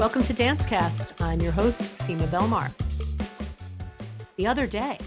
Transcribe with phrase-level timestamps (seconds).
[0.00, 1.20] Welcome to Dancecast.
[1.20, 2.72] I'm your host, Sima Belmar.
[4.36, 4.98] The other day,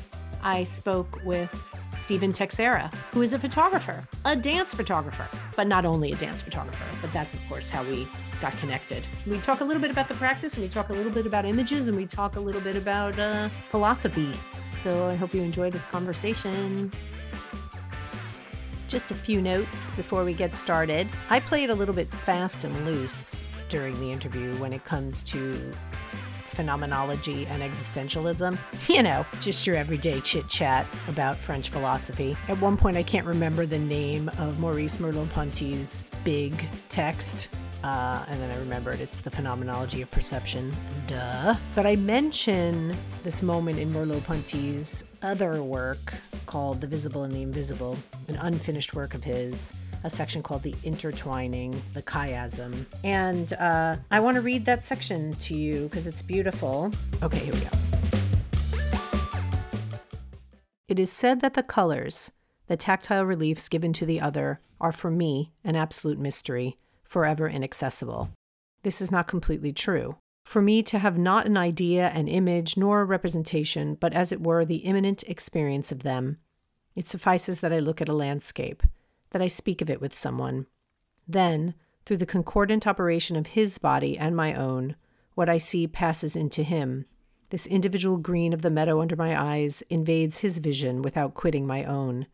[0.43, 1.51] I spoke with
[1.96, 6.85] Stephen Texeira, who is a photographer, a dance photographer, but not only a dance photographer,
[7.01, 8.07] but that's, of course, how we
[8.39, 9.07] got connected.
[9.25, 11.46] We talk a little bit about the practice and we talk a little bit about
[11.46, 14.32] images and we talk a little bit about uh, philosophy.
[14.75, 16.91] So I hope you enjoy this conversation.
[18.88, 21.10] Just a few notes before we get started.
[21.32, 25.59] I played a little bit fast and loose during the interview when it comes to
[26.45, 28.55] phenomenology and existentialism.
[28.87, 32.38] You know, just your everyday chit chat about French philosophy.
[32.50, 36.54] At one point, I can't remember the name of Maurice Merleau-Ponty's big
[36.90, 37.50] text.
[37.84, 40.72] Uh, and then I remembered it's the phenomenology of perception.
[41.08, 41.55] Duh.
[41.73, 46.14] But I mention this moment in Merleau-Ponty's other work
[46.45, 47.98] called The Visible and the Invisible,
[48.28, 49.73] an unfinished work of his
[50.04, 52.86] a section called The Intertwining, the Chiasm.
[53.04, 56.92] And uh, I want to read that section to you because it's beautiful.
[57.22, 57.70] Okay, here we go.
[60.88, 62.32] It is said that the colors,
[62.68, 68.30] the tactile reliefs given to the other, are for me an absolute mystery, forever inaccessible.
[68.84, 70.17] This is not completely true.
[70.44, 74.42] For me to have not an idea, an image, nor a representation, but as it
[74.42, 76.38] were the immanent experience of them,
[76.95, 78.84] it suffices that I look at a landscape,
[79.34, 80.67] that I speak of it with someone.
[81.28, 81.73] Then,
[82.06, 84.95] through the concordant operation of his body and my own,
[85.36, 87.06] what I see passes into him.
[87.50, 91.84] This individual green of the meadow under my eyes invades his vision without quitting my
[91.84, 92.28] own.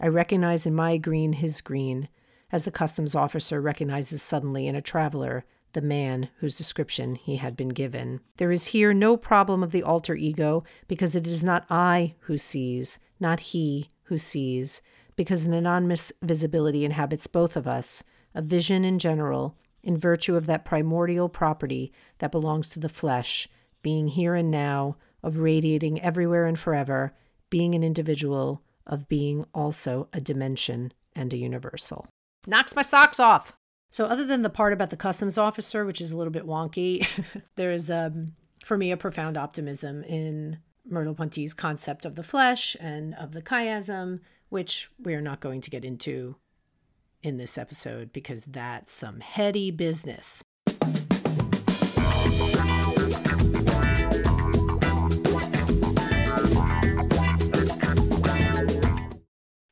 [0.00, 2.08] I recognize in my green his green,
[2.52, 7.56] as the customs officer recognizes suddenly in a traveler the man whose description he had
[7.56, 8.20] been given.
[8.36, 12.38] There is here no problem of the alter ego, because it is not I who
[12.38, 14.80] sees, not he who sees,
[15.18, 18.04] because an anonymous visibility inhabits both of us,
[18.36, 23.48] a vision in general, in virtue of that primordial property that belongs to the flesh,
[23.82, 27.12] being here and now, of radiating everywhere and forever,
[27.50, 32.06] being an individual, of being also a dimension and a universal.
[32.46, 33.56] Knocks my socks off.
[33.90, 37.04] So, other than the part about the customs officer, which is a little bit wonky,
[37.56, 43.14] there is, um, for me, a profound optimism in Merleau-Ponty's concept of the flesh and
[43.14, 46.36] of the chiasm which we're not going to get into
[47.22, 50.42] in this episode because that's some heady business.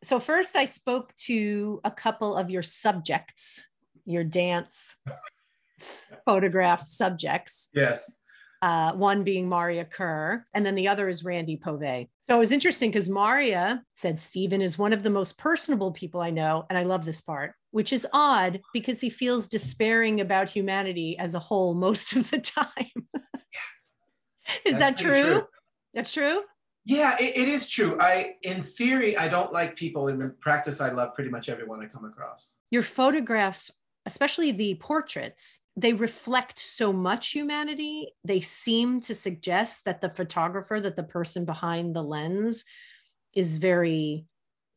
[0.02, 3.64] So, first, I spoke to a couple of your subjects,
[4.04, 4.98] your dance
[6.24, 7.68] photograph subjects.
[7.74, 8.16] Yes
[8.62, 12.08] uh, one being Maria Kerr, and then the other is Randy Povey.
[12.20, 16.20] So it was interesting because Maria said Stephen is one of the most personable people
[16.20, 16.66] I know.
[16.68, 21.34] And I love this part, which is odd because he feels despairing about humanity as
[21.34, 23.08] a whole most of the time.
[24.64, 25.22] is that true?
[25.22, 25.42] true?
[25.94, 26.42] That's true?
[26.84, 27.96] Yeah, it, it is true.
[28.00, 30.06] I, in theory, I don't like people.
[30.06, 32.58] In practice, I love pretty much everyone I come across.
[32.70, 33.72] Your photographs
[34.06, 38.14] especially the portraits, they reflect so much humanity.
[38.24, 42.64] They seem to suggest that the photographer, that the person behind the lens
[43.34, 44.24] is very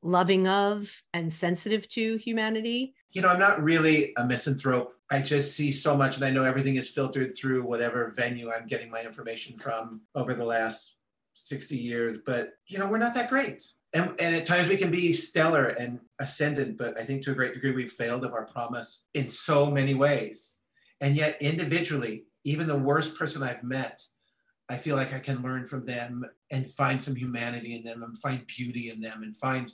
[0.02, 2.96] loving of and sensitive to humanity.
[3.12, 4.94] You know, I'm not really a misanthrope.
[5.12, 8.68] I just see so much and I know everything is filtered through whatever venue I'm
[8.68, 10.98] getting my information from over the last
[11.34, 12.20] 60 years.
[12.20, 13.64] But, you know, we're not that great
[13.94, 17.36] and, and at times we can be stellar and ascendant, but I think to a
[17.36, 20.58] great degree we've failed of our promise in so many ways.
[21.02, 24.04] And yet, individually, even the worst person I've met,
[24.70, 28.18] I feel like I can learn from them and find some humanity in them and
[28.18, 29.72] find beauty in them and find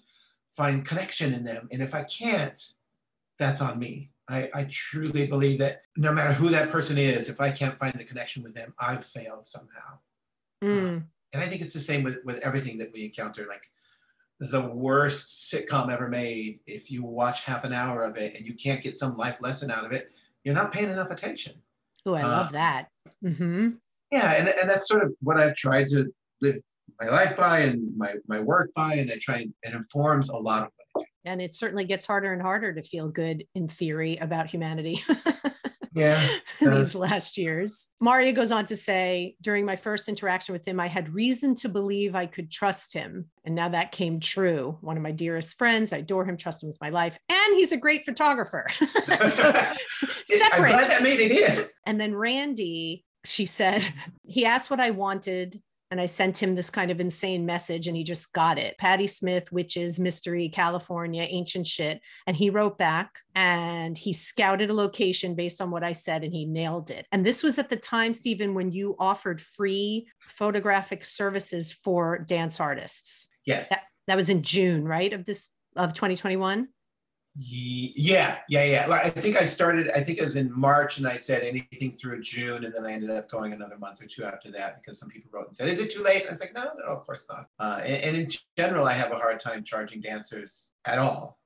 [0.52, 1.68] find connection in them.
[1.72, 2.58] And if I can't,
[3.38, 4.12] that's on me.
[4.30, 7.94] I, I truly believe that no matter who that person is, if I can't find
[8.00, 10.00] the connection with them, I've failed somehow.
[10.64, 11.04] Mm.
[11.34, 13.46] And I think it's the same with, with everything that we encounter.
[13.48, 13.70] Like
[14.40, 18.54] the worst sitcom ever made, if you watch half an hour of it and you
[18.54, 20.12] can't get some life lesson out of it,
[20.44, 21.54] you're not paying enough attention.
[22.06, 22.90] Oh, I uh, love that.
[23.24, 23.70] Mm-hmm.
[24.12, 26.62] Yeah, and, and that's sort of what I've tried to live
[27.00, 30.38] my life by and my, my work by, and I try and it informs a
[30.38, 31.06] lot of what I do.
[31.26, 35.04] And it certainly gets harder and harder to feel good in theory about humanity.
[35.96, 36.28] yeah
[36.60, 37.88] these last years.
[38.00, 41.70] Maria goes on to say during my first interaction with him i had reason to
[41.70, 44.78] believe i could trust him and now that came true.
[44.82, 47.72] One of my dearest friends i adore him trust him with my life and he's
[47.72, 48.68] a great photographer.
[49.06, 49.72] So, separate
[50.54, 53.84] I'm glad that made it in and then randy she said
[54.28, 57.96] he asked what i wanted and I sent him this kind of insane message and
[57.96, 58.78] he just got it.
[58.78, 62.02] Patti Smith, Witches, Mystery, California, Ancient Shit.
[62.26, 66.34] And he wrote back and he scouted a location based on what I said and
[66.34, 67.06] he nailed it.
[67.12, 72.60] And this was at the time, Stephen, when you offered free photographic services for dance
[72.60, 73.28] artists.
[73.46, 73.70] Yes.
[73.70, 75.14] That, that was in June, right?
[75.14, 76.68] Of this of 2021.
[77.38, 78.88] Yeah, yeah, yeah.
[78.90, 82.22] I think I started, I think it was in March and I said anything through
[82.22, 82.64] June.
[82.64, 85.30] And then I ended up going another month or two after that because some people
[85.34, 86.22] wrote and said, Is it too late?
[86.22, 87.50] And I was like, No, no, of course not.
[87.60, 91.38] Uh, and, and, in general, I have a hard time charging dancers at all.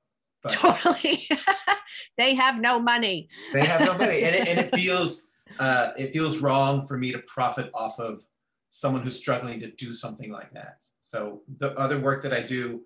[0.44, 1.26] But totally.
[2.16, 3.28] they have no money.
[3.52, 4.22] they have no money.
[4.22, 5.26] And it, and it feels,
[5.58, 8.22] uh, it feels wrong for me to profit off of
[8.68, 10.84] someone who's struggling to do something like that.
[11.00, 12.82] So the other work that I do,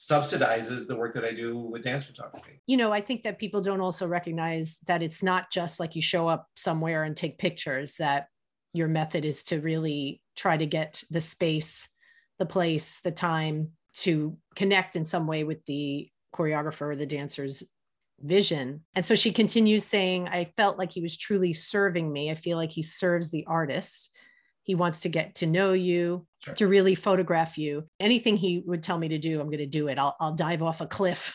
[0.00, 2.62] subsidizes the work that I do with dance photography.
[2.66, 6.00] You know, I think that people don't also recognize that it's not just like you
[6.00, 8.28] show up somewhere and take pictures, that
[8.72, 11.86] your method is to really try to get the space,
[12.38, 17.62] the place, the time to connect in some way with the choreographer or the dancer's
[18.20, 18.82] vision.
[18.94, 22.30] And so she continues saying, I felt like he was truly serving me.
[22.30, 24.10] I feel like he serves the artist.
[24.62, 26.54] He wants to get to know you sure.
[26.54, 27.84] to really photograph you.
[27.98, 29.98] Anything he would tell me to do, I'm going to do it.
[29.98, 31.34] I'll, I'll dive off a cliff.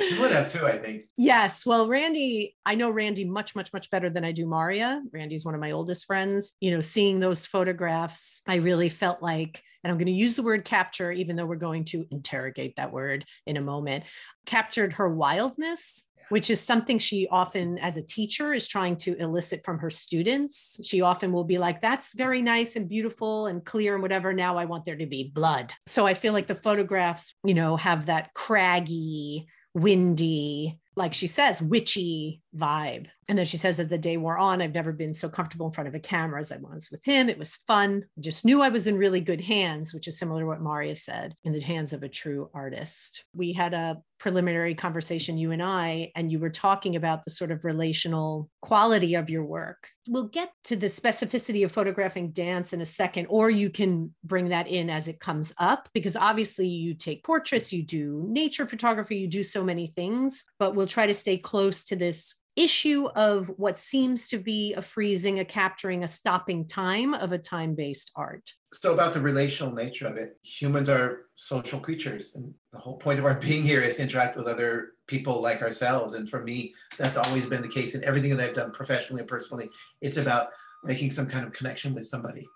[0.00, 1.04] she would have too, I think.
[1.16, 1.64] Yes.
[1.64, 5.02] Well, Randy, I know Randy much, much, much better than I do Maria.
[5.12, 6.54] Randy's one of my oldest friends.
[6.60, 10.42] You know, seeing those photographs, I really felt like, and I'm going to use the
[10.42, 14.04] word capture, even though we're going to interrogate that word in a moment,
[14.46, 19.62] captured her wildness which is something she often, as a teacher, is trying to elicit
[19.62, 20.80] from her students.
[20.82, 24.32] She often will be like, That's very nice and beautiful and clear and whatever.
[24.32, 25.74] Now I want there to be blood.
[25.86, 31.62] So I feel like the photographs, you know, have that craggy, windy, like she says,
[31.62, 33.06] witchy vibe.
[33.28, 35.72] And then she says, as the day wore on, I've never been so comfortable in
[35.72, 37.30] front of a camera as I was with him.
[37.30, 38.04] It was fun.
[38.18, 40.94] I just knew I was in really good hands, which is similar to what Maria
[40.94, 43.24] said, in the hands of a true artist.
[43.34, 47.50] We had a preliminary conversation, you and I, and you were talking about the sort
[47.50, 49.88] of relational quality of your work.
[50.08, 54.50] We'll get to the specificity of photographing dance in a second, or you can bring
[54.50, 59.16] that in as it comes up, because obviously you take portraits, you do nature photography,
[59.16, 63.48] you do so many things, but we'll try to stay close to this issue of
[63.56, 68.10] what seems to be a freezing, a capturing, a stopping time of a time based
[68.14, 68.52] art.
[68.72, 72.34] So, about the relational nature of it, humans are social creatures.
[72.34, 75.62] And the whole point of our being here is to interact with other people like
[75.62, 76.14] ourselves.
[76.14, 79.28] And for me, that's always been the case in everything that I've done professionally and
[79.28, 79.68] personally.
[80.00, 80.48] It's about
[80.84, 82.46] making some kind of connection with somebody.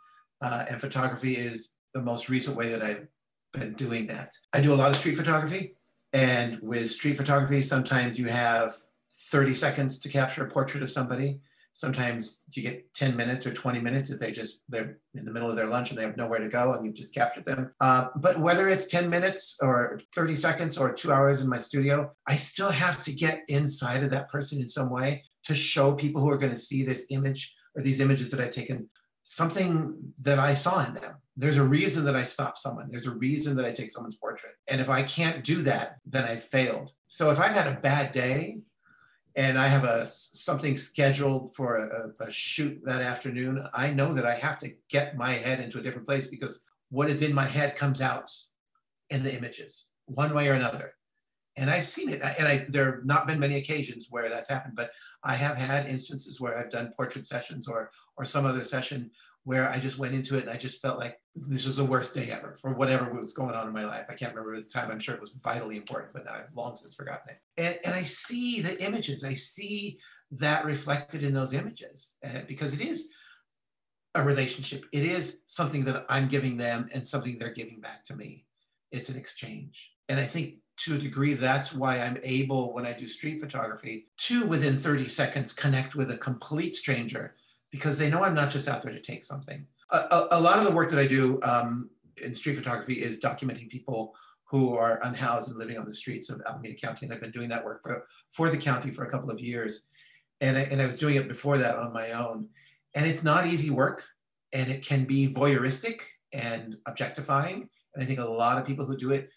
[0.41, 3.07] Uh, and photography is the most recent way that I've
[3.53, 4.33] been doing that.
[4.53, 5.76] I do a lot of street photography.
[6.13, 8.75] And with street photography, sometimes you have
[9.31, 11.41] 30 seconds to capture a portrait of somebody.
[11.73, 15.51] Sometimes you get 10 minutes or 20 minutes if they just they're in the middle
[15.51, 17.71] of their lunch and they have nowhere to go and you've just captured them.
[17.81, 22.11] Uh, but whether it's 10 minutes or 30 seconds or two hours in my studio,
[22.27, 26.23] I still have to get inside of that person in some way to show people
[26.23, 28.89] who are going to see this image or these images that I've taken
[29.29, 31.17] something that I saw in them.
[31.37, 32.89] There's a reason that I stop someone.
[32.89, 34.53] There's a reason that I take someone's portrait.
[34.69, 36.93] And if I can't do that, then I've failed.
[37.09, 38.59] So if I've had a bad day,
[39.35, 44.25] and I have a something scheduled for a, a, shoot that afternoon, I know that
[44.25, 47.45] I have to get my head into a different place because what is in my
[47.45, 48.31] head comes out
[49.11, 50.95] in the images, one way or another.
[51.57, 54.75] And I've seen it, and I, there have not been many occasions where that's happened,
[54.77, 54.91] but
[55.25, 59.11] I have had instances where I've done portrait sessions or or some other session
[59.47, 62.17] where I just went into it and I just felt like this was the worst
[62.17, 64.07] day ever for whatever was going on in my life.
[64.09, 64.91] I can't remember the time.
[64.91, 67.39] I'm sure it was vitally important, but now I've long since forgotten it.
[67.57, 69.23] And, and I see the images.
[69.23, 70.01] I see
[70.33, 73.13] that reflected in those images uh, because it is
[74.17, 74.85] a relationship.
[74.91, 78.47] It is something that I'm giving them and something they're giving back to me.
[78.91, 79.93] It's an exchange.
[80.09, 84.07] And I think to a degree, that's why I'm able, when I do street photography,
[84.19, 87.35] to within 30 seconds connect with a complete stranger
[87.71, 89.67] because they know I'm not just out there to take something.
[89.91, 91.91] A, a, a lot of the work that I do um,
[92.23, 94.15] in street photography is documenting people
[94.45, 97.07] who are unhoused and living on the streets of Alameda County.
[97.07, 99.89] And I've been doing that work for, for the county for a couple of years.
[100.41, 102.49] And I, and I was doing it before that on my own.
[102.95, 104.05] And it's not easy work
[104.53, 106.01] and it can be voyeuristic
[106.33, 107.69] and objectifying.
[107.95, 109.31] And I think a lot of people who do it,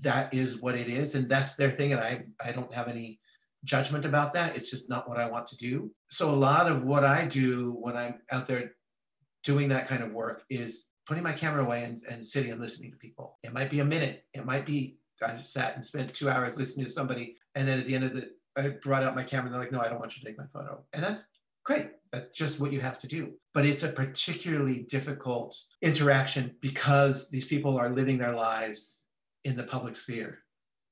[0.00, 1.14] that is what it is.
[1.14, 1.92] And that's their thing.
[1.92, 3.20] And I, I don't have any
[3.64, 4.56] judgment about that.
[4.56, 5.90] It's just not what I want to do.
[6.10, 8.72] So a lot of what I do when I'm out there
[9.44, 12.90] doing that kind of work is putting my camera away and, and sitting and listening
[12.90, 13.38] to people.
[13.42, 14.24] It might be a minute.
[14.34, 17.86] It might be I sat and spent two hours listening to somebody, and then at
[17.86, 19.98] the end of the I brought out my camera and they're like, no, I don't
[19.98, 20.82] want you to take my photo.
[20.92, 21.28] And that's
[21.64, 21.90] great.
[22.10, 23.32] That's just what you have to do.
[23.52, 29.05] But it's a particularly difficult interaction because these people are living their lives
[29.46, 30.40] in the public sphere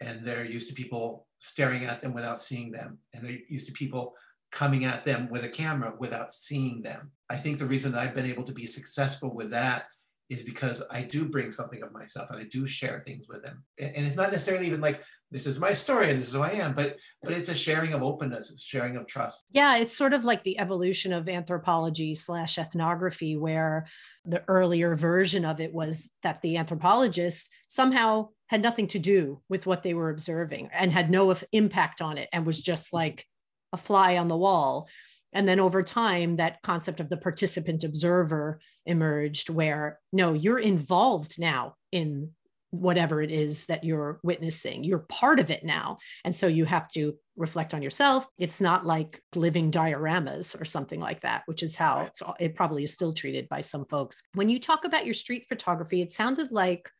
[0.00, 2.98] and they're used to people staring at them without seeing them.
[3.12, 4.14] And they're used to people
[4.52, 7.10] coming at them with a camera without seeing them.
[7.28, 9.86] I think the reason that I've been able to be successful with that
[10.30, 13.62] is because I do bring something of myself and I do share things with them.
[13.78, 16.52] And it's not necessarily even like this is my story and this is who I
[16.52, 19.44] am, but but it's a sharing of openness, it's sharing of trust.
[19.50, 23.86] Yeah, it's sort of like the evolution of anthropology slash ethnography, where
[24.24, 29.66] the earlier version of it was that the anthropologist somehow had nothing to do with
[29.66, 32.96] what they were observing and had no impact on it and was just mm-hmm.
[32.96, 33.26] like
[33.72, 34.88] a fly on the wall.
[35.32, 41.40] And then over time, that concept of the participant observer emerged where no, you're involved
[41.40, 42.30] now in
[42.70, 44.84] whatever it is that you're witnessing.
[44.84, 45.98] You're part of it now.
[46.24, 48.26] And so you have to reflect on yourself.
[48.38, 52.10] It's not like living dioramas or something like that, which is how
[52.40, 54.22] it probably is still treated by some folks.
[54.34, 56.90] When you talk about your street photography, it sounded like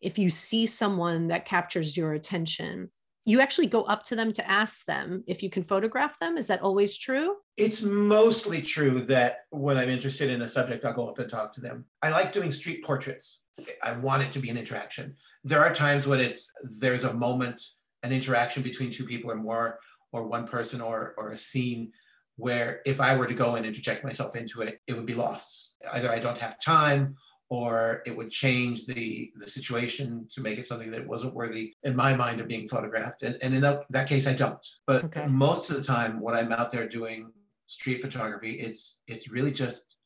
[0.00, 2.90] if you see someone that captures your attention,
[3.24, 6.38] you actually go up to them to ask them if you can photograph them.
[6.38, 7.36] Is that always true?
[7.56, 11.52] It's mostly true that when I'm interested in a subject, I'll go up and talk
[11.54, 11.86] to them.
[12.02, 13.42] I like doing street portraits.
[13.82, 15.16] I want it to be an interaction.
[15.42, 17.60] There are times when it's there's a moment,
[18.04, 19.80] an interaction between two people or more,
[20.12, 21.90] or one person or or a scene
[22.36, 25.72] where if I were to go and interject myself into it, it would be lost.
[25.92, 27.16] Either I don't have time
[27.48, 31.94] or it would change the the situation to make it something that wasn't worthy in
[31.94, 33.22] my mind of being photographed.
[33.22, 34.66] And, and in that, that case i don't.
[34.86, 35.26] But okay.
[35.26, 37.32] most of the time when i'm out there doing
[37.68, 39.96] street photography it's it's really just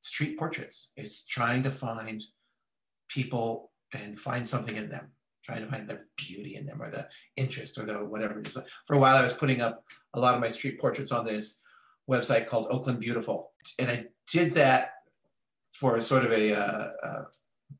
[0.00, 0.92] street portraits.
[0.96, 2.22] It's trying to find
[3.08, 5.10] people and find something in them
[5.44, 8.58] trying to find the beauty in them or the interest or the whatever it is.
[8.86, 9.82] For a while i was putting up
[10.14, 11.62] a lot of my street portraits on this
[12.10, 13.52] website called oakland beautiful.
[13.78, 14.90] And i did that
[15.78, 17.26] for sort of a, uh, a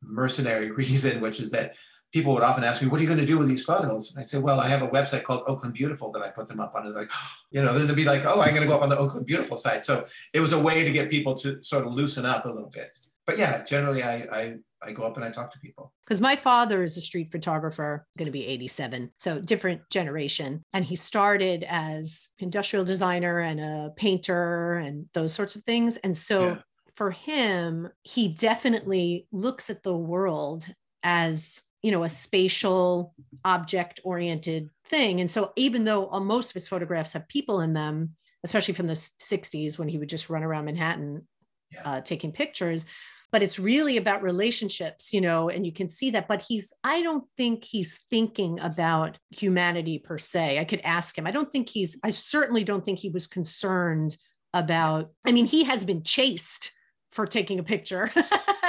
[0.03, 1.75] mercenary reason, which is that
[2.13, 4.21] people would often ask me, "What are you going to do with these photos?" And
[4.21, 6.75] I say, "Well, I have a website called Oakland Beautiful that I put them up
[6.75, 7.11] on." It's like,
[7.51, 9.27] you know, then they'd be like, "Oh, I'm going to go up on the Oakland
[9.27, 12.45] Beautiful site." So it was a way to get people to sort of loosen up
[12.45, 12.95] a little bit.
[13.27, 15.93] But yeah, generally, I I, I go up and I talk to people.
[16.07, 20.85] Because my father is a street photographer, going to be 87, so different generation, and
[20.85, 26.47] he started as industrial designer and a painter and those sorts of things, and so.
[26.49, 26.59] Yeah
[26.99, 30.69] for him, he definitely looks at the world
[31.05, 33.15] as you know a spatial
[33.45, 35.21] object oriented thing.
[35.21, 38.87] And so even though uh, most of his photographs have people in them especially from
[38.87, 41.27] the 60s when he would just run around manhattan
[41.73, 41.83] yeah.
[41.85, 42.87] uh, taking pictures
[43.31, 47.03] but it's really about relationships you know and you can see that but he's i
[47.03, 50.59] don't think he's thinking about humanity per se.
[50.59, 51.27] I could ask him.
[51.27, 54.17] I don't think he's i certainly don't think he was concerned
[54.55, 56.73] about i mean he has been chased
[57.13, 58.11] for taking a picture.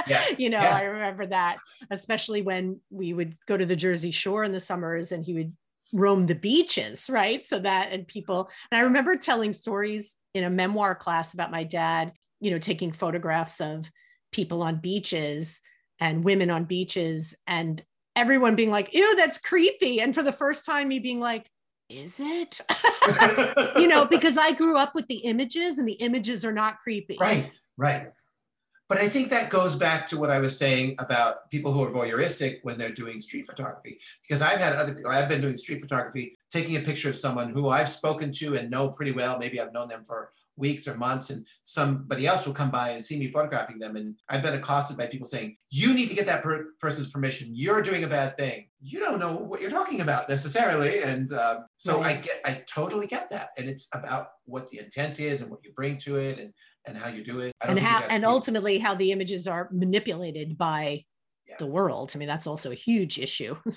[0.07, 0.23] yeah.
[0.37, 0.75] You know, yeah.
[0.75, 1.57] I remember that,
[1.91, 5.55] especially when we would go to the Jersey Shore in the summers and he would
[5.93, 7.43] roam the beaches, right?
[7.43, 11.63] So that, and people, and I remember telling stories in a memoir class about my
[11.63, 13.89] dad, you know, taking photographs of
[14.31, 15.61] people on beaches
[15.99, 17.83] and women on beaches and
[18.15, 20.01] everyone being like, ew, that's creepy.
[20.01, 21.49] And for the first time, me being like,
[21.89, 22.61] is it?
[23.77, 27.17] you know, because I grew up with the images and the images are not creepy.
[27.19, 28.11] Right, right.
[28.89, 31.91] But I think that goes back to what I was saying about people who are
[31.91, 33.99] voyeuristic when they're doing street photography.
[34.27, 37.51] Because I've had other people, I've been doing street photography, taking a picture of someone
[37.51, 39.37] who I've spoken to and know pretty well.
[39.37, 43.03] Maybe I've known them for weeks or months, and somebody else will come by and
[43.03, 43.95] see me photographing them.
[43.95, 47.49] And I've been accosted by people saying, You need to get that per- person's permission.
[47.53, 48.67] You're doing a bad thing.
[48.81, 51.03] You don't know what you're talking about necessarily.
[51.03, 52.17] And um, so right.
[52.17, 53.49] I get, I totally get that.
[53.57, 56.39] And it's about what the intent is and what you bring to it.
[56.39, 56.53] And
[56.89, 57.53] and how you do it.
[57.65, 61.03] And how and ultimately how the images are manipulated by
[61.47, 61.55] yeah.
[61.59, 62.11] the world.
[62.13, 63.55] I mean, that's also a huge issue.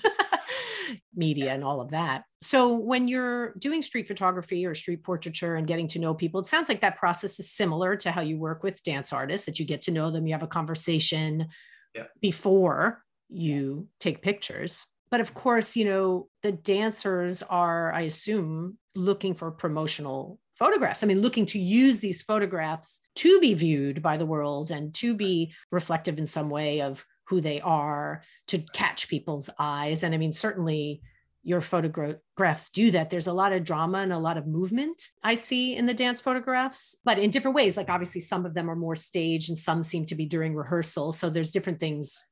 [1.15, 1.53] media yeah.
[1.53, 2.23] and all of that.
[2.41, 6.45] So when you're doing street photography or street portraiture and getting to know people, it
[6.45, 9.65] sounds like that process is similar to how you work with dance artists that you
[9.65, 11.47] get to know them, you have a conversation
[11.95, 12.05] yeah.
[12.21, 14.85] before you take pictures.
[15.09, 21.03] But of course, you know, the dancers are, I assume, looking for promotional photographs.
[21.03, 25.13] I mean, looking to use these photographs to be viewed by the world and to
[25.13, 30.03] be reflective in some way of who they are, to catch people's eyes.
[30.03, 31.01] And I mean, certainly
[31.43, 33.09] your photographs do that.
[33.09, 36.21] There's a lot of drama and a lot of movement I see in the dance
[36.21, 37.75] photographs, but in different ways.
[37.75, 41.11] Like, obviously, some of them are more staged and some seem to be during rehearsal.
[41.11, 42.25] So there's different things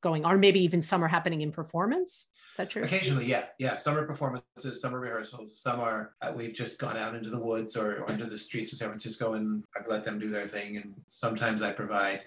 [0.00, 2.28] going on, or maybe even some are happening in performance.
[2.50, 2.82] Is that true?
[2.82, 3.76] Occasionally, yeah, yeah.
[3.76, 5.60] Summer performances, summer rehearsals.
[5.60, 8.72] Some are uh, we've just gone out into the woods or, or into the streets
[8.72, 10.76] of San Francisco, and I've let them do their thing.
[10.76, 12.22] And sometimes I provide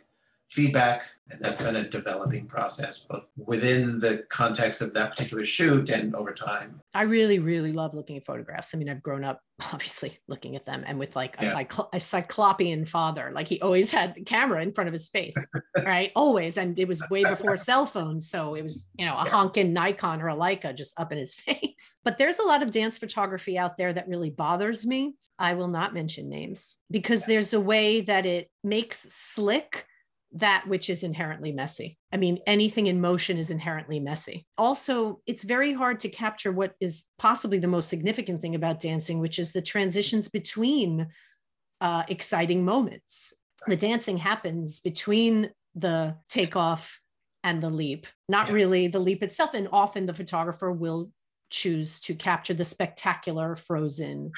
[0.52, 5.90] feedback, and that's been a developing process, both within the context of that particular shoot
[5.90, 6.82] and over time.
[6.94, 8.76] I really, really love looking at photographs.
[8.76, 9.42] I mean, I've grown up
[9.74, 11.84] obviously looking at them and with like a, yeah.
[11.94, 15.36] a cyclopean father, like he always had the camera in front of his face,
[15.86, 16.12] right?
[16.18, 16.58] Always.
[16.58, 18.30] And it was way before cell phones.
[18.30, 19.32] So it was, you know, a yeah.
[19.32, 21.98] honking Nikon or a Leica just up in his face.
[22.04, 25.16] But there's a lot of dance photography out there that really bothers me.
[25.40, 29.88] I will not mention names because there's a way that it makes slick
[30.34, 31.98] that which is inherently messy.
[32.12, 34.46] I mean, anything in motion is inherently messy.
[34.58, 39.20] Also, it's very hard to capture what is possibly the most significant thing about dancing,
[39.20, 41.08] which is the transitions between
[41.82, 43.34] uh, exciting moments.
[43.68, 47.00] The dancing happens between the takeoff
[47.44, 49.54] and the leap, not really the leap itself.
[49.54, 51.12] And often the photographer will
[51.50, 54.32] choose to capture the spectacular frozen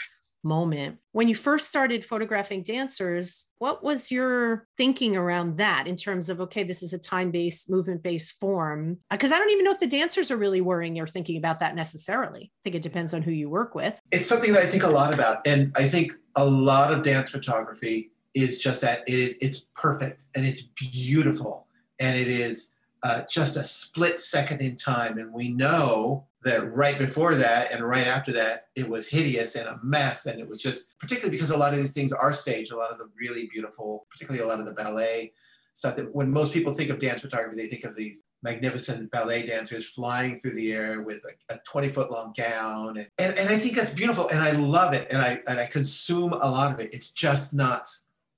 [0.44, 0.98] moment.
[1.12, 6.42] When you first started photographing dancers, what was your thinking around that in terms of,
[6.42, 8.98] okay, this is a time based, movement based form?
[9.10, 11.60] Because uh, I don't even know if the dancers are really worrying or thinking about
[11.60, 12.44] that necessarily.
[12.44, 14.00] I think it depends on who you work with.
[14.12, 15.46] It's something that I think a lot about.
[15.48, 20.26] And I think a lot of dance photography is just that it is it's perfect
[20.36, 21.68] and it's beautiful
[22.00, 22.72] and it is
[23.04, 27.88] uh, just a split second in time and we know that right before that and
[27.88, 30.26] right after that, it was hideous and a mess.
[30.26, 32.92] And it was just, particularly because a lot of these things are staged, a lot
[32.92, 35.34] of the really beautiful, particularly a lot of the ballet
[35.76, 39.46] stuff that when most people think of dance photography, they think of these magnificent ballet
[39.46, 42.98] dancers flying through the air with a, a 20 foot long gown.
[42.98, 45.08] And, and, and I think that's beautiful and I love it.
[45.10, 46.94] And I, and I consume a lot of it.
[46.94, 47.88] It's just not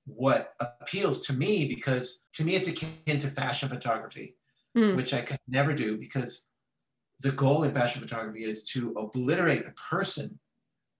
[0.06, 4.36] what appeals to me because to me it's akin to fashion photography,
[4.76, 4.96] mm.
[4.96, 6.46] which I could never do because
[7.20, 10.38] the goal in fashion photography is to obliterate the person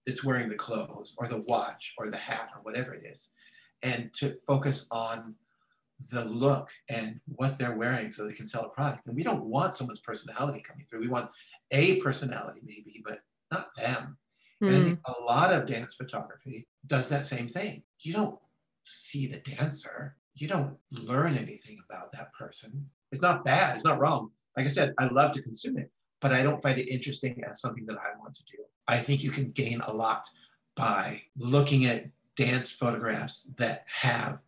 [0.05, 3.31] that's wearing the clothes or the watch or the hat or whatever it is,
[3.83, 5.35] and to focus on
[6.11, 9.07] the look and what they're wearing so they can sell a product.
[9.07, 11.01] And we don't want someone's personality coming through.
[11.01, 11.29] We want
[11.71, 13.19] a personality maybe, but
[13.51, 14.17] not them.
[14.63, 14.67] Mm.
[14.67, 15.11] And I think hmm.
[15.21, 17.83] a lot of dance photography does that same thing.
[17.99, 18.39] You don't
[18.85, 20.15] see the dancer.
[20.35, 22.89] You don't learn anything about that person.
[23.11, 23.75] It's not bad.
[23.75, 24.31] It's not wrong.
[24.55, 27.61] Like I said, I love to consume it but I don't find it interesting as
[27.61, 28.63] something that I want to do.
[28.87, 30.25] I think you can gain a lot
[30.75, 34.39] by looking at dance photographs that have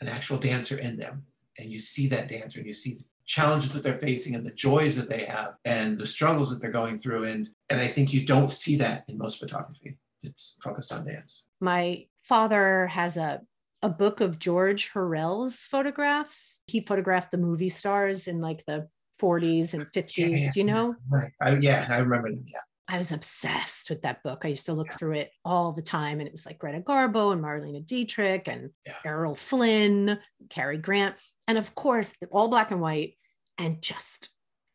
[0.00, 1.24] an actual dancer in them.
[1.58, 4.52] And you see that dancer and you see the challenges that they're facing and the
[4.52, 7.24] joys that they have and the struggles that they're going through.
[7.24, 11.46] And, and I think you don't see that in most photography that's focused on dance.
[11.60, 13.42] My father has a
[13.82, 16.60] a book of George Hurrell's photographs.
[16.66, 18.88] He photographed the movie stars in like the
[19.22, 20.16] 40s and 50s.
[20.16, 20.94] Yeah, yeah, Do you know?
[21.08, 21.30] Right.
[21.40, 22.44] I, yeah, I remember them.
[22.46, 22.58] Yeah.
[22.88, 24.42] I was obsessed with that book.
[24.44, 24.96] I used to look yeah.
[24.96, 26.18] through it all the time.
[26.18, 28.94] And it was like Greta Garbo and Marlene Dietrich and yeah.
[29.06, 30.18] Errol Flynn,
[30.50, 31.14] Cary Grant.
[31.48, 33.14] And of course, all black and white
[33.56, 34.28] and just,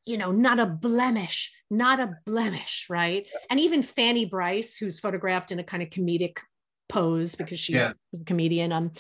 [0.05, 3.27] you know, not a blemish, not a blemish, right?
[3.31, 3.39] Yeah.
[3.51, 6.38] And even Fanny Brice, who's photographed in a kind of comedic
[6.89, 7.93] pose because she's a
[8.25, 8.71] comedian.
[8.71, 8.91] Um,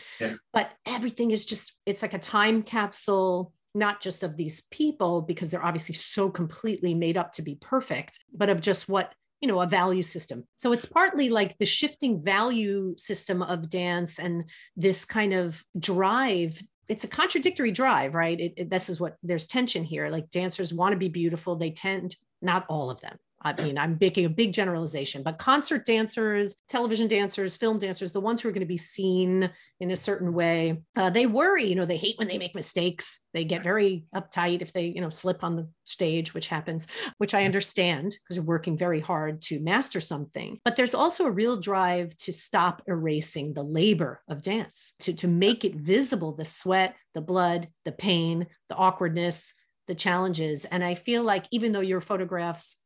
[0.53, 5.49] but everything is just, it's like a time capsule not just of these people because
[5.49, 9.61] they're obviously so completely made up to be perfect but of just what you know
[9.61, 10.45] a value system.
[10.55, 16.59] So it's partly like the shifting value system of dance and this kind of drive.
[16.89, 18.39] It's a contradictory drive right?
[18.39, 20.09] It, it, this is what there's tension here.
[20.09, 21.55] Like dancers want to be beautiful.
[21.55, 25.85] They tend not all of them I mean, I'm making a big generalization, but concert
[25.85, 29.95] dancers, television dancers, film dancers, the ones who are going to be seen in a
[29.95, 31.65] certain way, uh, they worry.
[31.65, 33.21] You know, they hate when they make mistakes.
[33.33, 36.87] They get very uptight if they, you know, slip on the stage, which happens,
[37.19, 40.59] which I understand because they're working very hard to master something.
[40.65, 45.27] But there's also a real drive to stop erasing the labor of dance, to, to
[45.27, 49.53] make it visible the sweat, the blood, the pain, the awkwardness,
[49.87, 50.65] the challenges.
[50.65, 52.77] And I feel like even though your photographs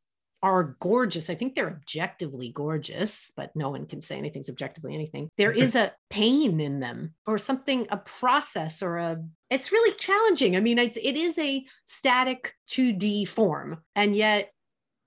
[0.43, 1.29] are gorgeous.
[1.29, 5.29] I think they're objectively gorgeous, but no one can say anything's objectively anything.
[5.37, 10.55] There is a pain in them or something, a process or a, it's really challenging.
[10.55, 13.79] I mean, it's, it is a static 2D form.
[13.95, 14.51] And yet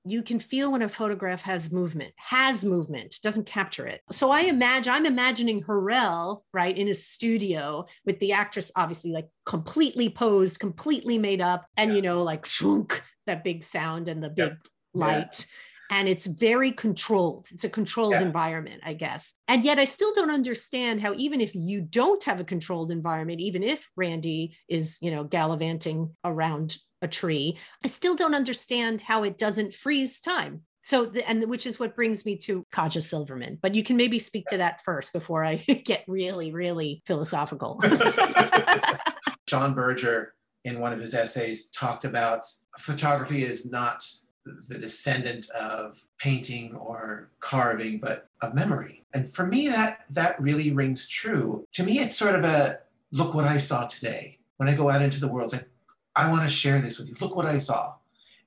[0.05, 4.03] you can feel when a photograph has movement, has movement, doesn't capture it.
[4.12, 9.29] So I imagine, I'm imagining Hurrell, right, in a studio with the actress obviously like
[9.47, 11.97] completely posed, completely made up, and, yeah.
[11.97, 14.53] you know, like shunk, that big sound and the big
[14.95, 15.47] light.
[15.91, 15.99] Yeah.
[15.99, 17.47] And it's very controlled.
[17.53, 18.23] It's a controlled yeah.
[18.23, 19.35] environment, I guess.
[19.49, 23.41] And yet, I still don't understand how, even if you don't have a controlled environment,
[23.41, 27.59] even if Randy is, you know, gallivanting around a tree.
[27.85, 30.63] I still don't understand how it doesn't freeze time.
[30.81, 33.59] So, the, and which is what brings me to Kaja Silverman.
[33.63, 37.81] But you can maybe speak to that first before I get really, really philosophical.
[39.47, 42.47] John Berger, in one of his essays, talked about
[42.79, 44.05] photography is not
[44.45, 49.05] the descendant of painting or carving, but of memory.
[49.15, 51.67] And for me, that that really rings true.
[51.73, 52.81] To me, it's sort of a
[53.13, 54.39] look what I saw today.
[54.57, 55.69] When I go out into the world, like,
[56.15, 57.15] I want to share this with you.
[57.21, 57.95] Look what I saw.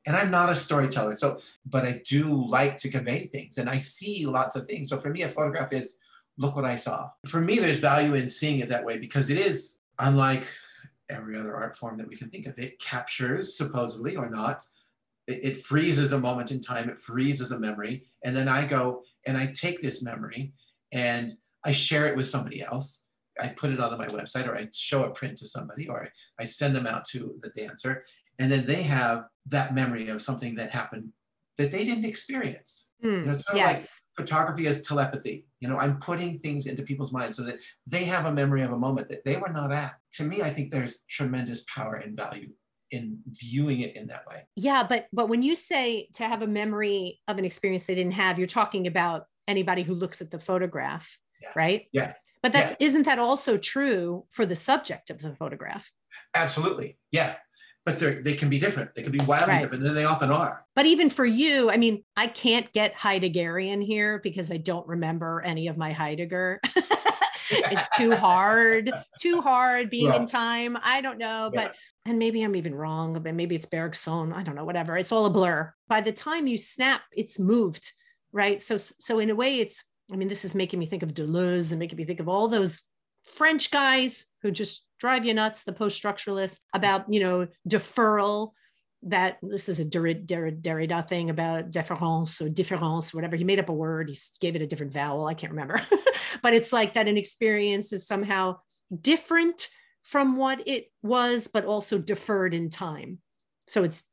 [0.06, 3.78] And I'm not a storyteller, so but I do like to convey things and I
[3.78, 4.90] see lots of things.
[4.90, 6.00] So for me, a photograph is
[6.38, 7.10] look what I saw.
[7.26, 10.48] For me, there's value in seeing it that way because it is unlike
[11.10, 12.58] every other art form that we can think of.
[12.58, 14.66] It captures, supposedly or not,
[15.28, 18.06] it, freezes a moment in time, it freezes a memory.
[18.24, 20.54] And then I go and I take this memory
[20.92, 23.04] and I share it with somebody else.
[23.40, 26.44] I put it on my website or I show a print to somebody or I,
[26.44, 28.04] I send them out to the dancer.
[28.40, 31.12] And then they have that memory of something that happened
[31.58, 32.92] that they didn't experience.
[33.04, 34.02] Mm, you know, yes.
[34.18, 35.46] Like photography is telepathy.
[35.60, 38.72] You know, I'm putting things into people's minds so that they have a memory of
[38.72, 39.96] a moment that they were not at.
[40.14, 42.50] To me, I think there's tremendous power and value
[42.92, 44.48] in viewing it in that way.
[44.56, 48.14] Yeah, but but when you say to have a memory of an experience they didn't
[48.14, 51.50] have, you're talking about anybody who looks at the photograph, yeah.
[51.56, 51.88] right?
[51.92, 52.14] Yeah.
[52.44, 52.88] But that's yeah.
[52.88, 55.92] isn't that also true for the subject of the photograph?
[56.34, 56.98] Absolutely.
[57.12, 57.36] Yeah.
[57.86, 58.96] But they they can be different.
[58.96, 59.62] They can be wildly right.
[59.62, 60.66] different, than they often are.
[60.76, 65.42] But even for you, I mean, I can't get Heideggerian here because I don't remember
[65.42, 66.60] any of my Heidegger.
[67.50, 70.78] it's too hard, too hard being in time.
[70.82, 71.62] I don't know, yeah.
[71.64, 71.76] but
[72.08, 74.32] and maybe I'm even wrong, but maybe it's Bergson.
[74.32, 74.98] I don't know, whatever.
[74.98, 75.74] It's all a blur.
[75.88, 77.92] By the time you snap, it's moved,
[78.32, 78.62] right?
[78.62, 79.84] So, so in a way, it's.
[80.12, 82.48] I mean, this is making me think of Deleuze and making me think of all
[82.48, 82.82] those
[83.26, 88.52] French guys who just drive you nuts, the post-structuralists, about you know deferral.
[89.04, 93.36] That this is a Derrida, thing about deference or difference, whatever.
[93.36, 94.10] He made up a word.
[94.10, 95.28] He gave it a different vowel.
[95.28, 95.82] I can't remember,
[96.42, 98.58] but it's like that an experience is somehow
[99.02, 99.70] different
[100.08, 103.20] from what it was, but also deferred in time.
[103.68, 104.04] So it's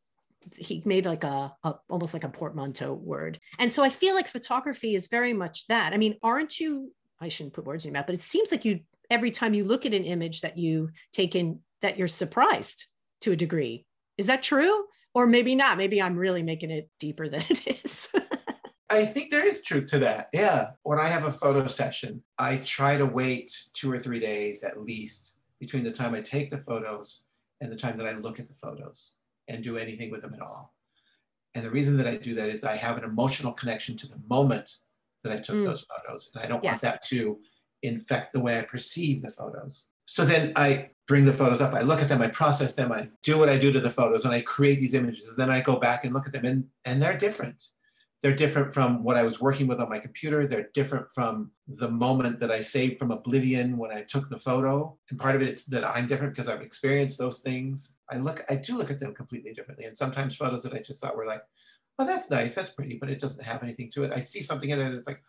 [0.57, 3.38] he made like a, a, almost like a portmanteau word.
[3.61, 5.94] And so I feel like photography is very much that.
[5.94, 6.92] I mean, aren't you?
[7.20, 9.64] I shouldn't put words in your mouth, but it seems like you every time you
[9.64, 12.87] look at an image that you take in that you're surprised
[13.20, 13.87] to a degree.
[14.18, 14.85] Is that true?
[15.14, 15.78] Or maybe not.
[15.78, 18.09] Maybe I'm really making it deeper than it is.
[18.90, 20.28] I think there is truth to that.
[20.33, 20.70] Yeah.
[20.83, 24.83] When I have a photo session, I try to wait two or three days at
[24.83, 27.22] least between the time I take the photos
[27.60, 29.14] and the time that I look at the photos
[29.48, 30.74] and do anything with them at all.
[31.54, 34.20] And the reason that I do that is I have an emotional connection to the
[34.28, 34.70] moment
[35.22, 35.66] that I took mm.
[35.66, 36.30] those photos.
[36.34, 36.72] And I don't yes.
[36.72, 37.38] want that to
[37.82, 39.88] infect the way I perceive the photos.
[40.06, 43.08] So then I bring the photos up, I look at them, I process them, I
[43.22, 45.28] do what I do to the photos, and I create these images.
[45.28, 47.62] And then I go back and look at them, and, and they're different
[48.24, 50.46] they're different from what I was working with on my computer.
[50.46, 54.96] They're different from the moment that I saved from oblivion when I took the photo.
[55.10, 57.96] And part of it is that I'm different because I've experienced those things.
[58.10, 59.84] I look, I do look at them completely differently.
[59.84, 61.42] And sometimes photos that I just thought were like,
[61.98, 64.12] oh, that's nice, that's pretty, but it doesn't have anything to it.
[64.14, 65.22] I see something in there that's like,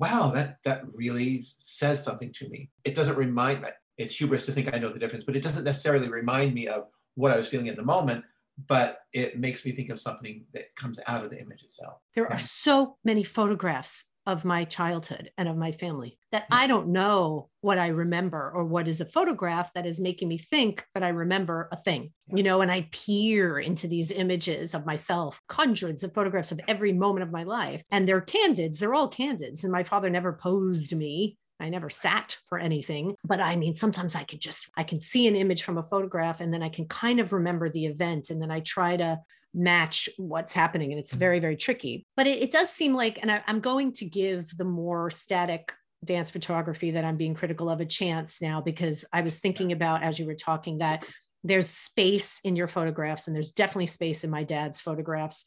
[0.00, 2.68] wow, that that really says something to me.
[2.82, 3.68] It doesn't remind me.
[3.96, 6.88] It's hubris to think I know the difference, but it doesn't necessarily remind me of
[7.14, 8.24] what I was feeling in the moment
[8.66, 11.94] but it makes me think of something that comes out of the image itself.
[12.14, 12.36] There yeah.
[12.36, 16.56] are so many photographs of my childhood and of my family that yeah.
[16.56, 20.36] I don't know what I remember or what is a photograph that is making me
[20.36, 22.36] think that I remember a thing, yeah.
[22.36, 26.92] you know, and I peer into these images of myself, hundreds of photographs of every
[26.92, 27.82] moment of my life.
[27.90, 29.64] And they're candids, they're all candids.
[29.64, 34.14] And my father never posed me I never sat for anything, but I mean, sometimes
[34.14, 36.86] I could just, I can see an image from a photograph and then I can
[36.86, 38.30] kind of remember the event.
[38.30, 39.20] And then I try to
[39.54, 40.92] match what's happening.
[40.92, 41.20] And it's mm-hmm.
[41.20, 42.06] very, very tricky.
[42.16, 45.72] But it, it does seem like, and I, I'm going to give the more static
[46.04, 50.02] dance photography that I'm being critical of a chance now because I was thinking about
[50.02, 51.06] as you were talking that
[51.44, 55.44] there's space in your photographs and there's definitely space in my dad's photographs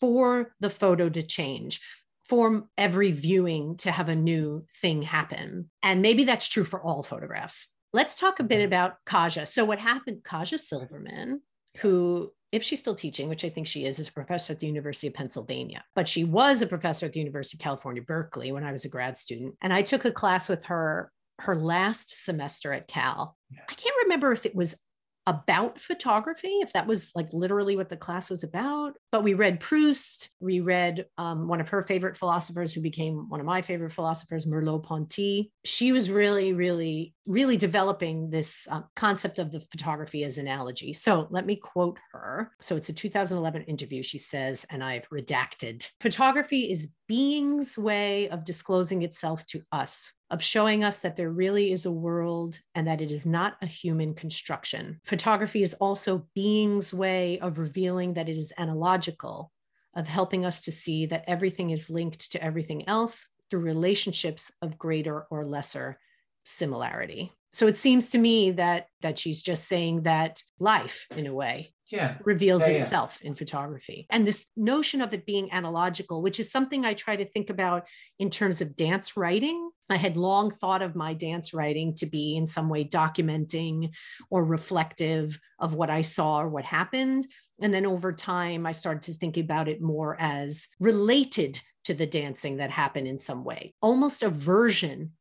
[0.00, 1.80] for the photo to change
[2.24, 5.70] for every viewing to have a new thing happen.
[5.82, 7.68] And maybe that's true for all photographs.
[7.92, 8.66] Let's talk a bit mm-hmm.
[8.66, 9.46] about Kaja.
[9.46, 11.42] So, what happened, Kaja Silverman,
[11.78, 14.66] who, if she's still teaching, which I think she is, is a professor at the
[14.66, 18.64] University of Pennsylvania, but she was a professor at the University of California, Berkeley, when
[18.64, 19.54] I was a grad student.
[19.62, 21.10] And I took a class with her
[21.40, 23.36] her last semester at Cal.
[23.68, 24.80] I can't remember if it was
[25.26, 28.94] about photography, if that was like literally what the class was about.
[29.10, 33.40] But we read Proust, we read um, one of her favorite philosophers who became one
[33.40, 35.52] of my favorite philosophers, Merleau-Ponty.
[35.64, 40.92] She was really, really, really developing this uh, concept of the photography as analogy.
[40.92, 42.52] So let me quote her.
[42.60, 44.02] So it's a 2011 interview.
[44.02, 50.42] She says, and I've redacted photography is being's way of disclosing itself to us of
[50.42, 54.14] showing us that there really is a world and that it is not a human
[54.14, 55.00] construction.
[55.04, 59.52] Photography is also being's way of revealing that it is analogical,
[59.94, 64.76] of helping us to see that everything is linked to everything else through relationships of
[64.76, 66.00] greater or lesser
[66.42, 67.32] similarity.
[67.54, 71.72] So it seems to me that that she's just saying that life in a way
[71.92, 72.82] yeah reveals yeah, yeah.
[72.82, 74.06] itself in photography.
[74.10, 77.86] And this notion of it being analogical, which is something I try to think about
[78.18, 79.70] in terms of dance writing.
[79.88, 83.94] I had long thought of my dance writing to be in some way documenting
[84.30, 87.24] or reflective of what I saw or what happened.
[87.62, 92.06] And then over time, I started to think about it more as related to the
[92.06, 95.12] dancing that happened in some way, almost a version,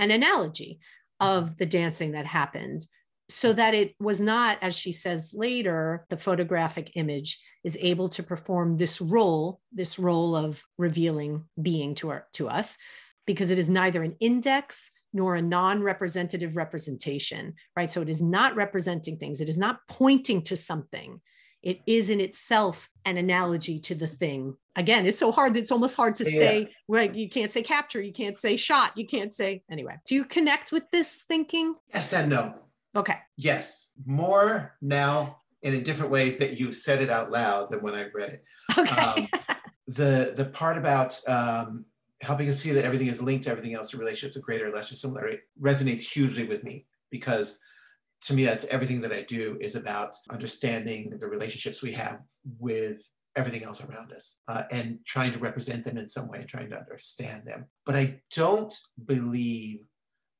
[0.00, 0.80] an analogy
[1.20, 2.86] of the dancing that happened
[3.28, 3.56] so mm.
[3.56, 8.76] that it was not as she says later the photographic image is able to perform
[8.76, 12.76] this role this role of revealing being to our to us
[13.26, 17.90] because it is neither an index nor a non-representative representation right?
[17.90, 19.40] So it is not representing things.
[19.40, 21.20] It is not pointing to something
[21.66, 24.56] it is in itself an analogy to the thing.
[24.76, 26.38] Again it's so hard that it's almost hard to Yeah.
[26.38, 29.96] say right you can't say capture you can't say shot you can't say anyway.
[30.06, 31.74] Do you connect with this thinking?
[31.92, 32.54] Yes and no.
[32.94, 33.18] Okay.
[33.36, 37.94] Yes more now and in different ways that you said it out loud than when
[37.94, 38.44] i read it.
[38.78, 39.02] Okay.
[39.02, 39.28] Um,
[39.88, 41.84] the the part about um,
[42.20, 44.70] helping us see that everything is linked to everything else to relationships of greater or
[44.70, 47.58] lesser similarity resonates hugely with me because
[48.22, 52.20] to me that's everything that i do is about understanding the relationships we have
[52.58, 53.02] with
[53.36, 56.70] everything else around us uh, and trying to represent them in some way and trying
[56.70, 57.66] to understand them.
[57.84, 58.74] But i don't
[59.04, 59.80] believe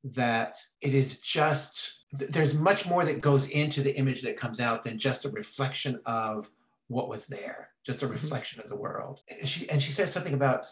[0.03, 4.61] that it is just th- there's much more that goes into the image that comes
[4.61, 6.49] out than just a reflection of
[6.89, 9.21] what was there just a reflection of the world.
[9.31, 10.67] And she and she says something about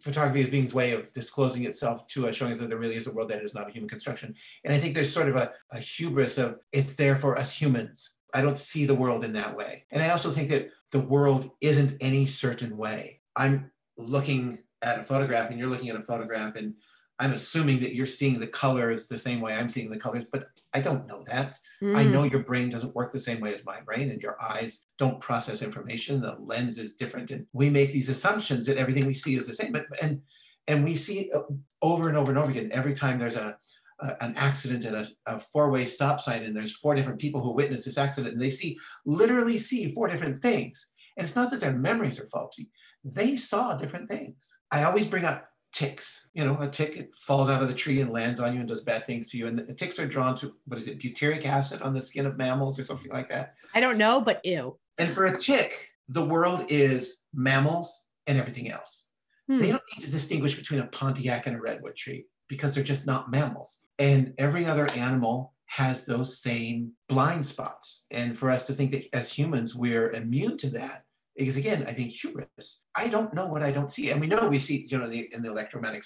[0.00, 3.06] photography as being way of disclosing itself to us showing us that there really is
[3.06, 4.34] a world that is not a human construction.
[4.64, 8.16] And i think there's sort of a, a hubris of it's there for us humans.
[8.34, 9.84] I don't see the world in that way.
[9.90, 13.20] And i also think that the world isn't any certain way.
[13.36, 16.74] I'm looking at a photograph and you're looking at a photograph and
[17.18, 20.48] i'm assuming that you're seeing the colors the same way i'm seeing the colors but
[20.74, 21.58] i don't know that
[21.94, 22.10] I Mm.
[22.10, 25.20] know your brain doesn't work the same way as my brain, and your eyes don't
[25.20, 26.20] process information.
[26.20, 29.54] The lens is different, and we make these assumptions that everything we see is the
[29.54, 29.72] same.
[29.72, 30.20] But and
[30.66, 31.42] and we see uh,
[31.80, 32.70] over and over and over again.
[32.72, 33.56] Every time there's a,
[34.00, 37.52] a an accident at a, a four-way stop sign, and there's four different people who
[37.52, 38.76] witness this accident, and they see
[39.06, 40.92] literally see four different things.
[41.16, 42.68] And it's not that their memories are faulty;
[43.04, 44.58] they saw different things.
[44.70, 46.28] I always bring up ticks.
[46.34, 48.68] You know, a tick it falls out of the tree and lands on you and
[48.68, 49.46] does bad things to you.
[49.46, 52.36] And the ticks are drawn to what is it, butyric acid on the skin of
[52.36, 53.54] mammals or something like that.
[53.74, 54.78] I don't know, but ew.
[54.98, 59.08] And for a tick, the world is mammals and everything else.
[59.48, 59.58] Hmm.
[59.58, 63.06] They don't need to distinguish between a Pontiac and a redwood tree because they're just
[63.06, 63.82] not mammals.
[63.98, 68.06] And every other animal has those same blind spots.
[68.10, 71.04] And for us to think that as humans, we're immune to that,
[71.38, 72.82] because again, I think hubris.
[72.96, 74.10] I don't know what I don't see.
[74.10, 76.02] And we know we see, you know, the, in the electromagnetic,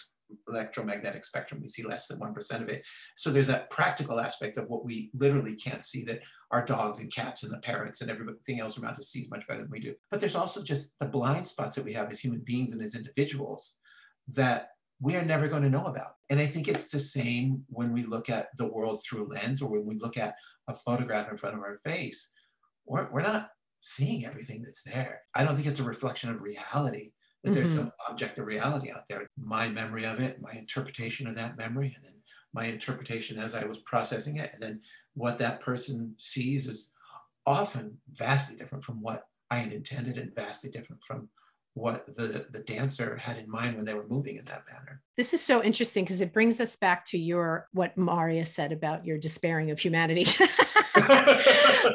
[0.46, 2.84] electromagnetic spectrum, we see less than 1% of it.
[3.16, 7.10] So there's that practical aspect of what we literally can't see that our dogs and
[7.10, 9.94] cats and the parrots and everything else around us sees much better than we do.
[10.10, 12.94] But there's also just the blind spots that we have as human beings and as
[12.94, 13.76] individuals
[14.34, 14.68] that
[15.00, 16.12] we are never going to know about.
[16.28, 19.62] And I think it's the same when we look at the world through a lens
[19.62, 20.34] or when we look at
[20.68, 22.30] a photograph in front of our face.
[22.84, 23.48] We're, we're not
[23.82, 25.22] seeing everything that's there.
[25.34, 27.12] I don't think it's a reflection of reality
[27.44, 27.74] that there's Mhm.
[27.74, 29.26] some objective reality out there.
[29.36, 32.22] My memory of it, my interpretation of that memory, and then
[32.54, 34.82] my interpretation as I was processing it, and then
[35.14, 36.92] what that person sees is
[37.46, 41.30] often vastly different from what I had intended and vastly different from
[41.74, 45.00] what the, the dancer had in mind when they were moving in that manner.
[45.16, 49.06] This is so interesting because it brings us back to your what Maria said about
[49.06, 50.26] your despairing of humanity.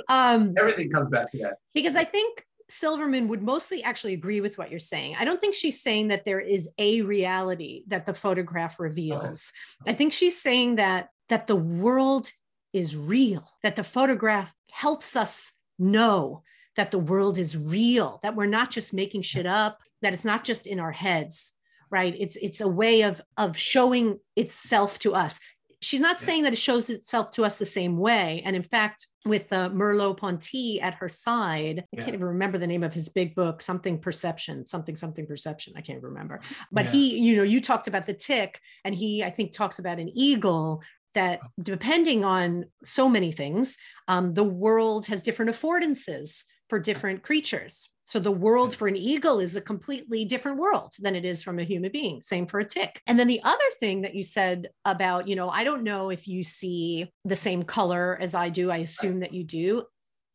[0.09, 1.57] um, Everything comes back to that.
[1.73, 5.15] because I think Silverman would mostly actually agree with what you're saying.
[5.19, 9.53] I don't think she's saying that there is a reality that the photograph reveals.
[9.85, 12.31] I think she's saying that that the world
[12.73, 16.43] is real, that the photograph helps us know
[16.77, 20.43] that the world is real, that we're not just making shit up, that it's not
[20.45, 21.53] just in our heads,
[21.89, 22.15] right?
[22.17, 25.39] It's it's a way of of showing itself to us.
[25.79, 26.25] she's not Yeah.
[26.25, 28.41] saying that it shows itself to us the same way.
[28.45, 31.99] And in fact, with uh, Merleau Ponty at her side, I Yeah.
[32.03, 35.73] can't even remember the name of his big book, something perception, something, something perception.
[35.77, 36.41] I can't remember.
[36.71, 36.91] But Yeah.
[36.93, 40.09] he, you know, you talked about the tick, and he, I think, talks about an
[40.09, 40.81] eagle
[41.13, 47.89] that depending on so many things, um, the world has different affordances for different creatures.
[48.03, 51.59] So the world for an eagle is a completely different world than it is from
[51.59, 52.21] a human being.
[52.21, 53.01] Same for a tick.
[53.07, 56.27] And then the other thing that you said about, you know, I don't know if
[56.27, 58.71] you see the same color as I do.
[58.71, 59.83] I assume that you do.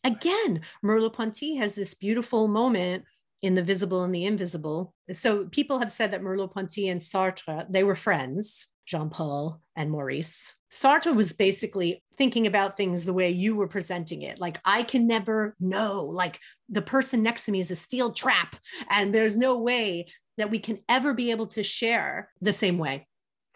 [0.04, 3.04] Again, Merleau-Ponty has this beautiful moment
[3.42, 4.94] in the visible and the invisible.
[5.12, 10.52] So people have said that Merleau-Ponty and Sartre, they were friends, Jean-Paul and Maurice.
[10.70, 14.40] Sartre was basically thinking about things the way you were presenting it.
[14.40, 16.04] Like, I can never know.
[16.04, 18.56] Like, the person next to me is a steel trap,
[18.88, 20.06] and there's no way
[20.38, 23.06] that we can ever be able to share the same way.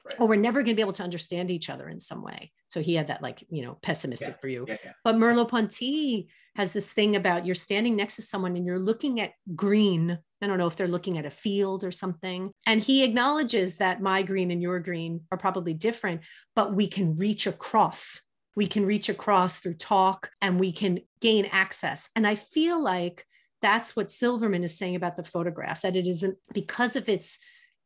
[0.04, 0.20] Right.
[0.20, 2.52] Or we're never going to be able to understand each other in some way.
[2.68, 4.66] So he had that, like, you know, pessimistic for you.
[4.68, 4.92] Yeah, yeah.
[5.02, 9.20] But Merleau Ponty has this thing about you're standing next to someone and you're looking
[9.20, 10.18] at green.
[10.42, 12.50] I don't know if they're looking at a field or something.
[12.66, 16.22] And he acknowledges that my green and your green are probably different,
[16.54, 18.20] but we can reach across.
[18.54, 22.10] We can reach across through talk and we can gain access.
[22.14, 23.24] And I feel like
[23.62, 27.38] that's what Silverman is saying about the photograph, that it isn't because of its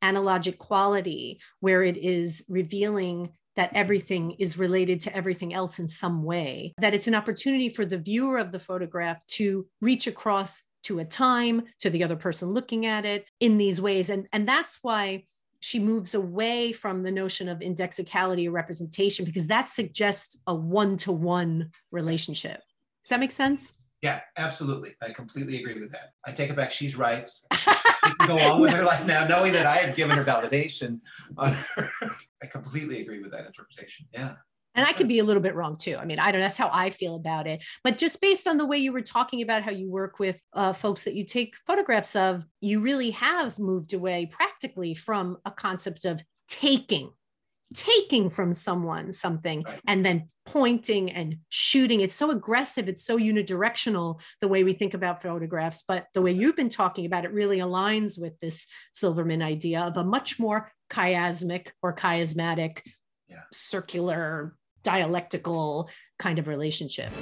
[0.03, 6.23] analogic quality, where it is revealing that everything is related to everything else in some
[6.23, 10.99] way, that it's an opportunity for the viewer of the photograph to reach across to
[10.99, 14.11] a time, to the other person looking at it in these ways.
[14.11, 15.25] And, and that's why
[15.61, 20.97] she moves away from the notion of indexicality or representation, because that suggests a one
[20.99, 22.63] to one relationship.
[23.05, 23.75] Does that make sense?
[24.03, 24.95] Yeah, absolutely.
[25.03, 26.13] I completely agree with that.
[26.27, 26.71] I take it back.
[26.71, 27.29] She's right.
[28.03, 31.01] She can go on with her life now, knowing that I have given her validation
[31.37, 31.93] on her.
[32.43, 34.07] I completely agree with that interpretation.
[34.11, 34.37] Yeah.
[34.75, 35.97] And I could be a little bit wrong too.
[35.97, 37.65] I mean, I don't, that's how I feel about it.
[37.83, 40.73] But just based on the way you were talking about how you work with uh,
[40.73, 46.05] folks that you take photographs of, you really have moved away practically from a concept
[46.05, 47.11] of taking,
[47.75, 49.81] taking from someone something Right.
[49.89, 52.01] and then pointing and shooting.
[52.01, 52.89] It's so aggressive.
[52.89, 55.85] It's so unidirectional the way we think about photographs.
[55.87, 59.97] But the way you've been talking about it really aligns with this Silverman idea of
[59.97, 62.83] a much more chiasmic or chiasmatic,
[63.29, 63.43] Yeah.
[63.53, 65.89] circular, dialectical
[66.19, 67.13] kind of relationship.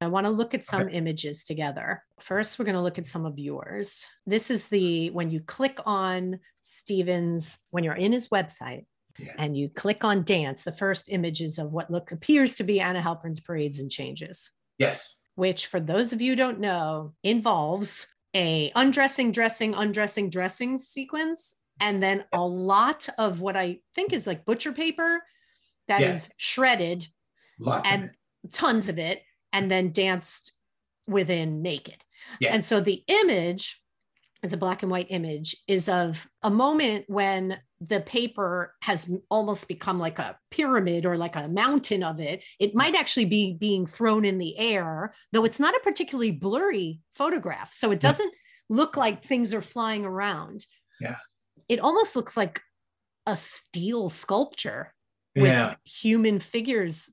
[0.00, 2.02] I want to look at some images together.
[2.20, 4.06] First, we're going to look at some of yours.
[4.26, 8.86] This is the when you click on Stephen's, when you're in his website
[9.18, 9.34] Yes.
[9.36, 13.02] and you click on dance, the first images of what look appears to be Anna
[13.02, 15.20] Halprin's parades and changes, yes.
[15.34, 21.56] which for those of you who don't know, involves a undressing, dressing, undressing, dressing sequence,
[21.80, 25.22] and then a lot of what I think is like butcher paper
[25.86, 26.32] that is Yeah.
[26.36, 27.06] shredded
[27.60, 28.04] Lots of and
[28.44, 28.52] it.
[28.52, 30.52] tons of it and then danced
[31.06, 31.96] within naked.
[32.40, 32.52] Yeah.
[32.52, 33.80] And so the image,
[34.42, 39.68] it's a black and white image, is of a moment when the paper has almost
[39.68, 42.42] become like a pyramid or like a mountain of it.
[42.58, 42.78] It hmm.
[42.78, 47.72] might actually be being thrown in the air, though it's not a particularly blurry photograph.
[47.72, 48.32] So it doesn't
[48.68, 50.66] look like things are flying around.
[51.00, 51.16] Yeah.
[51.68, 52.60] It almost looks like
[53.26, 54.94] a steel sculpture
[55.36, 55.74] with Yeah.
[55.84, 57.10] human figures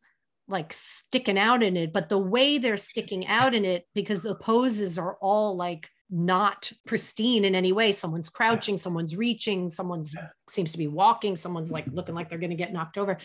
[0.47, 4.35] like sticking out in it but the way they're sticking out in it because the
[4.35, 7.91] poses are all like not pristine in any way.
[7.91, 10.15] Someone's crouching someone's reaching someone's
[10.49, 11.95] seems to be walking someone's like mm-hmm.
[11.95, 13.17] looking like they're going to get knocked over.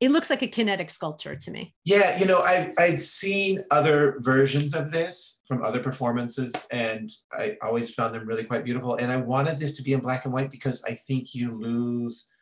[0.00, 1.76] It looks like a kinetic sculpture to me.
[1.84, 7.56] Yeah, you know, I, I'd seen other versions of this from other performances, and I
[7.62, 8.96] always found them really quite beautiful.
[8.96, 12.32] And I wanted this to be in black and white because I think you lose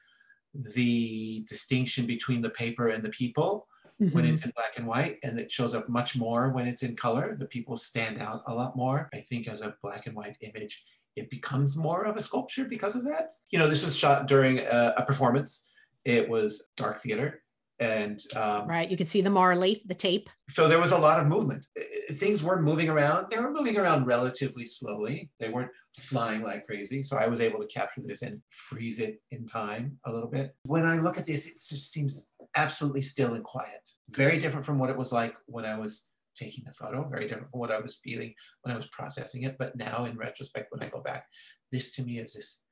[0.55, 3.66] the distinction between the paper and the people
[4.00, 4.32] when Mhm.
[4.34, 7.36] it's in black and white, and it shows up much more when it's in color.
[7.36, 9.08] The people stand out a lot more.
[9.12, 10.82] I think as a black and white image,
[11.16, 13.30] it becomes more of a sculpture because of that.
[13.50, 15.70] You know, this was shot during a, a performance.
[16.04, 17.42] It was dark theater,
[17.78, 21.20] and um, right you can see the marley the tape so there was a lot
[21.20, 21.66] of movement.
[22.12, 23.30] Things were moving around.
[23.30, 25.30] They were moving around relatively slowly.
[25.38, 27.02] They weren't flying like crazy.
[27.04, 30.56] So I was able to capture this and freeze it in time a little bit.
[30.64, 33.88] When I look at this, it just seems absolutely still and quiet.
[34.10, 37.50] Very different from what it was like when I was taking the photo, very different
[37.50, 39.56] from what I was feeling when I was processing it.
[39.58, 41.26] But now in retrospect, when I go back,
[41.70, 42.62] this to me is this,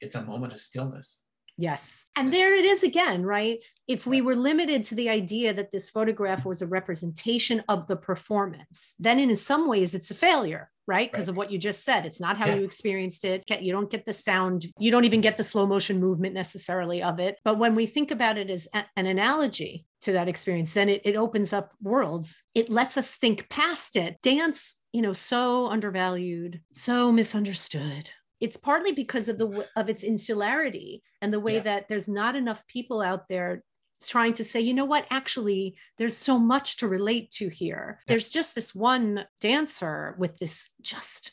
[0.00, 1.22] it's a moment of stillness.
[1.60, 2.06] Yes.
[2.16, 3.58] And there it is again, right?
[3.86, 7.96] If we were limited to the idea that this photograph was a representation of the
[7.96, 11.12] performance, then in some ways it's a failure, right?
[11.12, 11.32] Because Right.
[11.32, 12.06] of what you just said.
[12.06, 12.54] It's not how Yeah.
[12.56, 13.44] you experienced it.
[13.60, 17.20] You don't get the sound, you don't even get the slow motion movement necessarily of
[17.20, 17.36] it.
[17.44, 21.02] But when we think about it as a- an analogy to that experience, then it,
[21.04, 22.42] it opens up worlds.
[22.54, 24.16] It lets us think past it.
[24.22, 28.10] Dance, you know, so undervalued, so misunderstood
[28.40, 31.60] it's partly because of the of its insularity and the way Yeah.
[31.60, 33.62] that there's not enough people out there
[34.02, 38.30] trying to say you know what actually there's so much to relate to here there's
[38.30, 41.32] just this one dancer with this just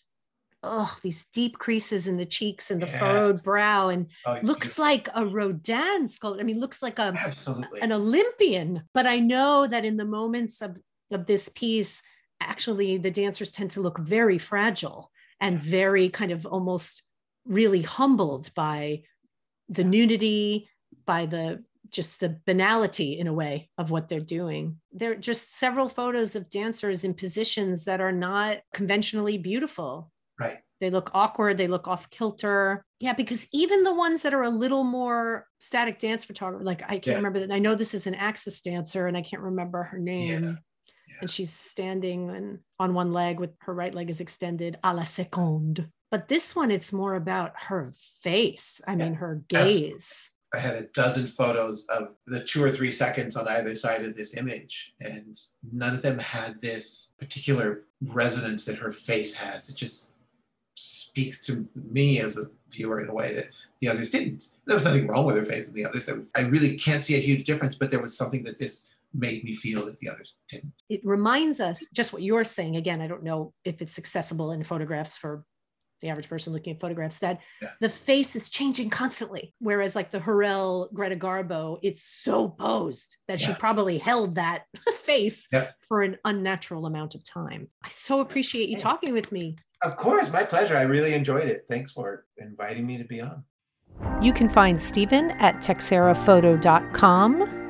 [0.64, 4.84] oh these deep creases in the cheeks and the furrowed brow and Oh, looks beautiful.
[4.86, 7.80] like a rodin sculpture i mean looks like a absolutely.
[7.82, 8.84] an Olympian.
[8.93, 10.76] But I know that in the moments of,
[11.12, 12.01] of this piece,
[12.41, 17.03] actually the dancers tend to look very fragile and very kind of almost
[17.45, 19.03] really humbled by
[19.69, 20.69] the nudity,
[21.05, 24.77] by the just the banality in a way of what they're doing.
[24.91, 30.11] There are just several photos of dancers in positions that are not conventionally beautiful.
[30.38, 30.57] Right.
[30.81, 32.83] They look awkward, they look off kilter.
[32.99, 36.99] Yeah, because even the ones that are a little more static dance photographer, like I
[36.99, 37.15] can't Yeah.
[37.15, 37.51] remember that.
[37.51, 40.43] I know this is an Axis dancer and I can't remember her name.
[40.43, 40.53] Yeah.
[41.22, 45.03] And she's standing and on one leg with her right leg is extended a la
[45.03, 45.89] seconde.
[46.10, 48.82] But this one, it's more about her face.
[48.88, 50.32] I mean, her gaze.
[50.53, 54.16] I had a dozen photos of the two or three seconds on either side of
[54.16, 55.38] this image, and
[55.74, 59.68] none of them had this particular resonance that her face has.
[59.68, 60.08] It just
[60.76, 63.49] speaks to me as a viewer in a way that
[63.82, 64.49] the others didn't.
[64.66, 66.10] There was nothing wrong with her face and the others.
[66.36, 69.53] I really can't see a huge difference, but there was something that this made me
[69.55, 70.72] feel that the others didn't.
[70.89, 72.76] It reminds us just what you're saying.
[72.78, 75.43] Again, I don't know if it's accessible in photographs for
[76.01, 77.72] the average person looking at photographs that Yeah.
[77.82, 79.55] the face is changing constantly.
[79.57, 85.47] Whereas, like the Hurrell Greta Garbo, it's so posed that she probably held that face
[85.51, 85.72] Yeah.
[85.88, 87.70] for an unnatural amount of time.
[87.84, 89.55] I so appreciate you talking with me.
[89.82, 90.78] Of course, my pleasure.
[90.78, 91.65] I really enjoyed it.
[91.68, 93.43] Thanks for inviting me to be on.
[94.22, 97.66] You can find Stephen at texeiraphoto.com.